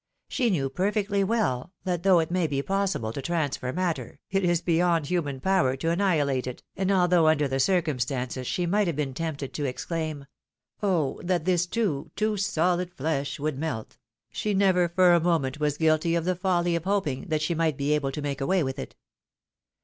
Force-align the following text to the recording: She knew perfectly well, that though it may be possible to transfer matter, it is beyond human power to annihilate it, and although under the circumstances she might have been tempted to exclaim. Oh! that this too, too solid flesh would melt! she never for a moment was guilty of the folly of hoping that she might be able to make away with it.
She 0.27 0.49
knew 0.49 0.67
perfectly 0.67 1.23
well, 1.23 1.73
that 1.83 2.01
though 2.01 2.17
it 2.21 2.31
may 2.31 2.47
be 2.47 2.63
possible 2.63 3.13
to 3.13 3.21
transfer 3.21 3.71
matter, 3.71 4.19
it 4.31 4.43
is 4.43 4.59
beyond 4.59 5.05
human 5.05 5.39
power 5.39 5.75
to 5.75 5.91
annihilate 5.91 6.47
it, 6.47 6.63
and 6.75 6.91
although 6.91 7.27
under 7.27 7.47
the 7.47 7.59
circumstances 7.59 8.47
she 8.47 8.65
might 8.65 8.87
have 8.87 8.95
been 8.95 9.13
tempted 9.13 9.53
to 9.53 9.65
exclaim. 9.65 10.25
Oh! 10.81 11.21
that 11.23 11.45
this 11.45 11.67
too, 11.67 12.09
too 12.15 12.35
solid 12.35 12.91
flesh 12.95 13.39
would 13.39 13.59
melt! 13.59 13.99
she 14.31 14.55
never 14.55 14.89
for 14.89 15.13
a 15.13 15.19
moment 15.19 15.59
was 15.59 15.77
guilty 15.77 16.15
of 16.15 16.25
the 16.25 16.35
folly 16.35 16.75
of 16.75 16.85
hoping 16.85 17.27
that 17.27 17.43
she 17.43 17.53
might 17.53 17.77
be 17.77 17.91
able 17.93 18.11
to 18.11 18.23
make 18.23 18.41
away 18.41 18.63
with 18.63 18.79
it. 18.79 18.95